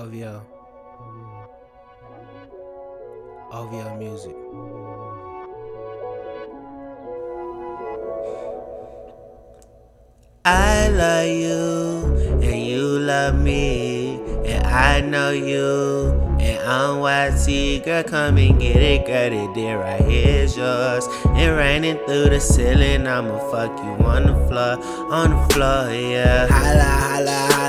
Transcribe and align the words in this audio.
OVO. 0.00 0.42
OVO 3.52 3.96
music. 3.98 4.34
I 10.46 10.88
love 10.88 11.28
you 11.28 12.40
and 12.40 12.66
you 12.66 12.98
love 13.00 13.34
me 13.38 14.14
and 14.46 14.66
I 14.66 15.02
know 15.02 15.32
you 15.32 16.12
and 16.40 16.58
I'm 16.66 17.02
YT 17.02 17.84
girl 17.84 18.02
come 18.02 18.38
and 18.38 18.58
get 18.58 18.76
it 18.76 19.06
girl 19.06 19.32
it 19.32 19.54
did 19.54 19.74
right 19.74 20.00
here's 20.00 20.56
yours 20.56 21.06
and 21.26 21.56
raining 21.58 21.98
through 22.06 22.30
the 22.30 22.40
ceiling 22.40 23.06
I'ma 23.06 23.38
fuck 23.50 23.76
you 23.84 24.06
on 24.06 24.28
the 24.28 24.48
floor 24.48 24.82
on 25.12 25.30
the 25.30 25.54
floor 25.54 25.92
yeah 25.92 26.46
holla 26.48 26.82
holla 26.82 27.59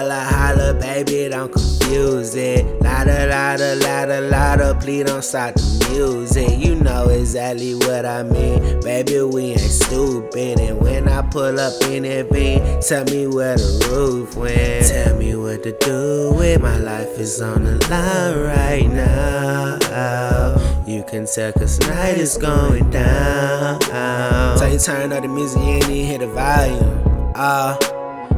baby 0.73 1.29
don't 1.29 1.51
confuse 1.51 2.35
it 2.35 2.65
louder 2.81 3.27
louder 3.27 3.75
louder 3.75 4.21
louder 4.21 4.73
please 4.79 5.05
don't 5.05 5.23
stop 5.23 5.53
the 5.55 5.87
music 5.91 6.59
you 6.59 6.75
know 6.75 7.09
exactly 7.09 7.75
what 7.75 8.05
I 8.05 8.23
mean 8.23 8.79
baby 8.81 9.21
we 9.21 9.51
ain't 9.51 9.59
stupid 9.59 10.59
and 10.59 10.79
when 10.79 11.07
I 11.07 11.21
pull 11.21 11.59
up 11.59 11.81
in 11.83 12.03
that 12.03 12.31
beam 12.31 12.61
Tell 12.81 13.05
me 13.05 13.27
where 13.27 13.55
the 13.55 13.87
roof 13.91 14.35
went. 14.35 14.87
Tell 14.87 15.15
me 15.15 15.35
what 15.35 15.61
to 15.63 15.71
do 15.79 16.33
with 16.35 16.61
my 16.61 16.77
life 16.77 17.17
is 17.19 17.39
on 17.39 17.63
the 17.63 17.77
line 17.89 18.37
right 18.39 18.87
now. 18.91 20.83
You 20.87 21.03
can 21.03 21.27
tell 21.27 21.53
cause 21.53 21.79
night 21.81 22.17
is 22.17 22.37
going 22.37 22.89
down. 22.89 23.79
So 24.57 24.65
you 24.65 24.79
turn 24.79 25.13
up 25.13 25.21
the 25.21 25.27
music, 25.27 25.59
and 25.59 25.83
you 25.83 25.89
even 25.91 26.05
hear 26.05 26.17
the 26.17 26.27
volume. 26.27 27.31
Uh, 27.35 27.77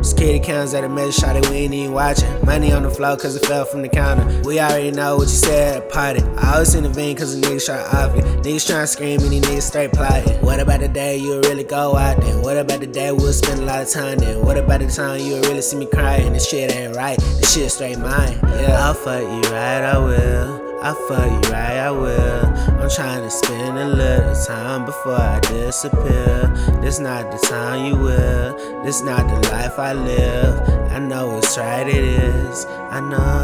Security 0.04 0.40
cameras 0.40 0.74
at 0.74 0.84
a 0.84 0.90
measure 0.90 1.14
shot 1.14 1.36
it, 1.38 1.50
we 1.50 1.56
ain't 1.56 1.74
even 1.74 1.94
watching. 1.94 2.30
Money 2.46 2.74
on 2.74 2.84
the 2.84 2.90
floor 2.90 3.16
cause 3.16 3.36
it 3.38 3.46
fell 3.46 3.64
from 3.64 3.82
the 3.82 3.88
counter. 3.88 4.42
We 4.44 4.60
already 4.60 4.92
know 4.92 5.16
what 5.16 5.24
you 5.24 5.30
said 5.30 5.78
at 5.78 5.90
party. 5.90 6.22
I 6.38 6.54
always 6.54 6.76
in 6.76 6.84
the 6.84 6.90
vein 6.90 7.16
cause 7.16 7.40
the 7.40 7.48
niggas 7.48 7.66
try 7.66 7.80
off 7.80 8.14
it. 8.16 8.26
Niggas 8.44 8.68
trying 8.68 8.82
to 8.82 8.88
scream 8.88 9.22
and 9.22 9.32
these 9.32 9.42
niggas 9.44 9.62
straight 9.62 9.94
plotting. 9.94 10.42
What 10.42 10.60
about 10.60 10.82
the 10.82 10.90
day 10.90 11.18
you'll 11.18 11.42
really 11.42 11.64
go 11.64 11.96
out 11.96 12.20
then? 12.20 12.42
What 12.42 12.58
about 12.58 12.82
the 12.82 12.88
day 12.88 13.14
we'll 13.14 13.32
spend 13.32 13.62
a 13.62 13.66
lot 13.66 13.82
of 13.82 13.90
time 13.90 14.18
then? 14.18 14.46
What 14.46 14.58
about 14.58 14.82
the 14.82 14.88
time 14.88 15.22
you'll 15.22 15.42
really 15.42 15.62
see 15.62 15.78
me 15.78 15.86
crying? 15.86 16.34
This 16.34 16.50
shit 16.50 16.76
ain't 16.76 16.96
right, 16.98 17.18
this 17.18 17.54
shit 17.54 17.72
straight 17.72 17.98
mine. 17.98 18.38
Yeah, 18.44 18.86
I'll 18.86 18.94
fuck 18.94 19.22
you 19.22 19.52
right, 19.52 19.84
I 19.84 19.98
will. 19.98 20.73
I 20.86 20.94
fuck 21.08 21.32
you 21.32 21.52
right, 21.54 21.78
I 21.78 21.92
will. 21.92 22.46
I'm 22.82 22.90
trying 22.90 23.22
to 23.22 23.30
spend 23.30 23.78
a 23.78 23.88
little 23.88 24.36
time 24.46 24.84
before 24.86 25.16
I 25.16 25.40
disappear. 25.40 26.54
This 26.82 27.00
not 27.00 27.32
the 27.32 27.38
time 27.48 27.86
you 27.86 27.96
will. 27.96 28.84
This 28.84 29.02
not 29.02 29.26
the 29.30 29.50
life 29.50 29.80
I 29.80 29.94
live. 29.94 30.60
I 30.92 31.00
know 31.00 31.38
it's 31.38 31.58
right, 31.58 31.88
it 31.88 31.96
is. 31.96 32.66
I 32.68 33.00
know. 33.00 33.40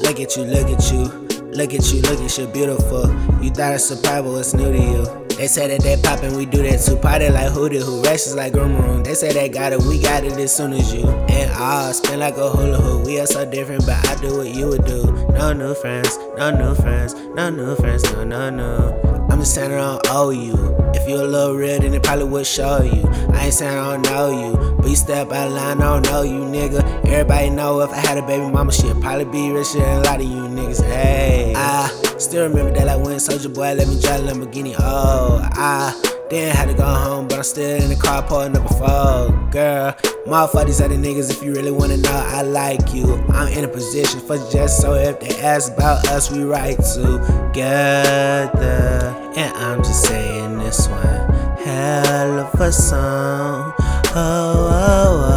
Look 0.00 0.18
at 0.18 0.34
you, 0.34 0.44
look 0.44 0.70
at 0.70 0.90
you. 0.90 1.04
Look 1.52 1.74
at 1.74 1.92
you, 1.92 2.00
look 2.00 2.20
at 2.20 2.38
you, 2.38 2.46
beautiful. 2.46 3.12
You 3.42 3.50
thought 3.50 3.78
surprise, 3.82 4.22
but 4.22 4.32
what's 4.32 4.54
new 4.54 4.72
to 4.72 4.78
you? 4.78 5.23
They 5.36 5.48
say 5.48 5.66
that 5.66 5.82
they 5.82 5.96
poppin', 5.96 6.36
we 6.36 6.46
do 6.46 6.62
that 6.62 6.80
too. 6.80 6.96
Party 6.96 7.28
like 7.28 7.50
Hootie 7.50 7.82
Who, 7.82 8.02
rashes 8.02 8.36
like 8.36 8.54
Room. 8.54 9.02
They 9.02 9.14
say 9.14 9.32
they 9.32 9.48
got 9.48 9.72
it, 9.72 9.82
we 9.82 10.00
got 10.00 10.24
it 10.24 10.32
as 10.32 10.54
soon 10.54 10.72
as 10.72 10.94
you. 10.94 11.08
And 11.08 11.50
ah, 11.54 11.90
spin 11.92 12.20
like 12.20 12.36
a 12.36 12.48
hula 12.50 12.78
hoop. 12.78 13.06
We 13.06 13.18
are 13.20 13.26
so 13.26 13.44
different, 13.44 13.84
but 13.84 13.96
I 14.08 14.14
do 14.20 14.38
what 14.38 14.54
you 14.54 14.68
would 14.68 14.84
do. 14.84 15.04
No 15.32 15.52
new 15.52 15.74
friends, 15.74 16.16
no 16.38 16.50
new 16.50 16.74
friends, 16.76 17.14
no 17.34 17.50
new 17.50 17.74
friends, 17.76 18.04
no, 18.12 18.24
no, 18.24 18.48
no. 18.48 19.26
I'm 19.28 19.40
just 19.40 19.54
saying 19.54 19.72
I 19.72 19.78
don't 19.78 20.06
owe 20.10 20.30
you. 20.30 20.54
If 20.94 21.08
you 21.08 21.16
a 21.16 21.26
little 21.26 21.56
real, 21.56 21.80
then 21.80 21.92
it 21.92 22.02
probably 22.04 22.26
would 22.26 22.46
show 22.46 22.82
you. 22.82 23.02
I 23.32 23.46
ain't 23.46 23.54
saying 23.54 23.76
I 23.76 23.92
don't 23.92 24.02
know 24.02 24.30
you, 24.30 24.76
but 24.76 24.88
you 24.88 24.96
step 24.96 25.32
out 25.32 25.48
of 25.48 25.52
line, 25.52 25.82
I 25.82 25.94
don't 25.94 26.04
know 26.04 26.22
you, 26.22 26.38
nigga. 26.38 27.04
Everybody 27.04 27.50
know 27.50 27.80
if 27.80 27.90
I 27.90 27.98
had 27.98 28.18
a 28.18 28.22
baby 28.22 28.46
mama, 28.46 28.72
she'd 28.72 29.00
probably 29.00 29.24
be 29.24 29.50
richer 29.50 29.80
than 29.80 29.98
a 29.98 30.00
lot 30.02 30.20
of 30.20 30.26
you 30.26 30.42
niggas. 30.42 30.82
Hey, 30.84 31.33
I 31.33 31.33
still 32.34 32.48
remember 32.48 32.72
that 32.72 32.88
I 32.88 32.96
went 32.96 33.22
Soldier 33.22 33.48
Boy, 33.48 33.74
let 33.74 33.86
me 33.86 34.00
drive 34.00 34.24
a 34.24 34.32
Lamborghini. 34.32 34.74
Oh, 34.76 35.38
I 35.52 35.94
then 36.30 36.52
had 36.52 36.66
to 36.66 36.74
go 36.74 36.82
home, 36.82 37.28
but 37.28 37.36
I'm 37.38 37.44
still 37.44 37.80
in 37.80 37.88
the 37.88 37.94
car 37.94 38.24
pulling 38.24 38.56
up 38.56 38.68
a 38.68 38.74
phone. 38.74 39.50
Girl, 39.50 39.92
motherfuck 40.26 40.66
these 40.66 40.80
other 40.80 40.96
niggas 40.96 41.30
if 41.30 41.44
you 41.44 41.52
really 41.52 41.70
wanna 41.70 41.96
know 41.96 42.10
I 42.10 42.42
like 42.42 42.92
you. 42.92 43.22
I'm 43.28 43.52
in 43.52 43.64
a 43.64 43.68
position 43.68 44.18
for 44.18 44.36
just 44.50 44.80
so 44.80 44.94
if 44.94 45.20
they 45.20 45.40
ask 45.42 45.72
about 45.74 46.08
us, 46.08 46.32
we 46.32 46.42
write 46.42 46.78
together. 46.78 47.62
And 49.36 49.56
I'm 49.56 49.78
just 49.84 50.04
saying 50.04 50.58
this 50.58 50.88
one, 50.88 51.30
hell 51.58 52.40
of 52.40 52.60
a 52.60 52.72
song. 52.72 53.74
Oh, 53.78 54.12
oh, 54.16 55.24
oh, 55.28 55.33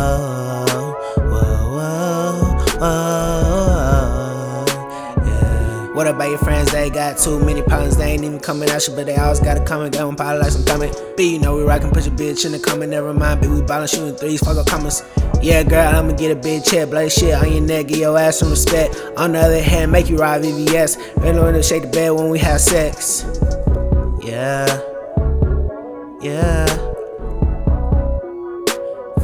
What 5.98 6.06
about 6.06 6.30
your 6.30 6.38
friends? 6.38 6.72
They 6.72 6.92
got 6.92 7.18
too 7.18 7.44
many 7.44 7.64
problems. 7.64 7.98
They 7.98 8.12
ain't 8.12 8.24
even 8.24 8.40
coming 8.40 8.70
at 8.70 8.88
you, 8.88 8.94
but 8.94 9.08
they 9.08 9.16
always 9.16 9.40
gotta 9.40 9.66
come 9.66 9.82
and 9.82 9.92
go 9.92 10.08
and 10.08 10.16
probably 10.16 10.44
like 10.44 10.52
some 10.52 10.64
coming. 10.64 10.94
B, 11.18 11.34
you 11.34 11.40
know 11.40 11.56
we 11.58 11.64
rockin', 11.64 11.90
put 11.90 12.06
your 12.06 12.14
bitch 12.14 12.46
in 12.46 12.52
the 12.52 12.60
comment, 12.60 12.92
never 12.92 13.16
mind. 13.16 13.42
B, 13.42 13.48
we 13.48 13.64
ballin', 13.64 13.88
shooting 13.88 14.14
threes, 14.14 14.40
fuck 14.40 14.58
up 14.58 14.68
comments. 14.68 15.02
Yeah, 15.42 15.64
girl, 15.64 15.88
I'ma 15.88 16.14
get 16.14 16.30
a 16.30 16.36
big 16.36 16.64
check, 16.64 16.92
bloody 16.92 17.10
shit 17.10 17.34
on 17.34 17.52
your 17.52 17.62
neck, 17.62 17.88
give 17.88 17.98
your 17.98 18.16
ass 18.16 18.38
some 18.38 18.52
respect. 18.52 18.96
On 19.18 19.32
the 19.32 19.40
other 19.40 19.60
hand, 19.60 19.92
make 19.92 20.08
you 20.08 20.18
ride 20.18 20.44
VVS. 20.44 21.00
Really 21.24 21.40
wanna 21.40 21.64
shake 21.64 21.82
the 21.82 21.90
bed 21.90 22.12
when 22.12 22.30
we 22.30 22.38
have 22.38 22.62
sex. 22.62 23.26
Yeah, 24.22 24.68
yeah. 26.22 26.68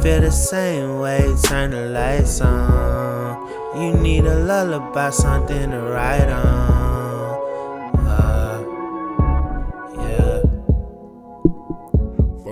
Feel 0.02 0.22
the 0.22 0.32
same 0.32 0.98
way, 0.98 1.36
turn 1.44 1.70
the 1.70 1.86
lights 1.90 2.40
on. 2.40 3.14
You 3.80 3.92
need 3.92 4.24
a 4.24 4.40
lullaby, 4.40 5.10
something 5.10 5.70
to 5.70 5.78
write 5.78 6.28
on. 6.28 6.63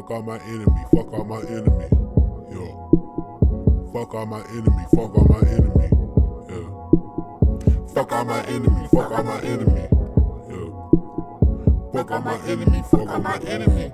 Fuck 0.02 0.10
all 0.10 0.22
my 0.22 0.38
enemy, 0.38 0.84
fuck 0.92 1.12
all 1.12 1.24
my 1.24 1.40
enemy. 1.42 1.88
Yo. 2.50 3.90
Fuck 3.92 4.14
all 4.14 4.26
my 4.26 4.42
enemy, 4.48 4.84
fuck 4.92 5.16
all 5.16 5.26
my 5.30 5.38
enemy. 5.48 5.90
Yeah. 6.48 6.66
Fuck 7.94 8.10
all 8.10 8.24
my 8.24 8.42
enemy, 8.46 8.88
fuck 8.92 9.12
all 9.12 9.22
my 9.22 9.40
enemy. 9.42 9.88
Yeah. 10.50 10.70
Fuck 11.92 12.10
all 12.10 12.20
my 12.20 12.36
enemy, 12.48 12.82
fuck 12.90 13.08
all 13.08 13.20
my 13.20 13.38
enemy. 13.46 13.92